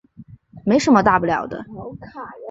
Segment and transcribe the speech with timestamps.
[0.65, 1.63] 没什么大不了的